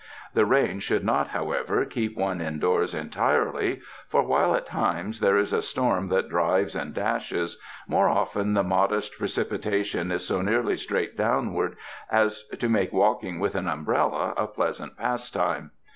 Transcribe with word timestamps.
The 0.33 0.47
rain 0.47 0.79
should 0.79 1.03
not, 1.05 1.27
however, 1.27 1.85
keep 1.85 2.17
one 2.17 2.41
indoors 2.41 2.95
entirely, 2.95 3.81
for 4.09 4.23
while 4.25 4.55
at 4.55 4.65
times 4.65 5.19
there 5.19 5.37
is 5.37 5.53
a 5.53 5.61
storm 5.61 6.07
that 6.09 6.27
drives 6.27 6.75
and 6.75 6.91
dashes, 6.91 7.59
more 7.87 8.09
often 8.09 8.55
the 8.55 8.63
modest 8.63 9.15
pre 9.19 9.27
cipitation 9.27 10.11
is 10.11 10.25
so 10.25 10.41
nearly 10.41 10.75
straight 10.75 11.15
downward 11.15 11.75
as 12.09 12.41
to 12.47 12.67
make 12.67 12.91
walking 12.91 13.39
with 13.39 13.53
an 13.53 13.67
umbrella 13.67 14.33
a 14.37 14.47
pleasant 14.47 14.97
pastime. 14.97 15.69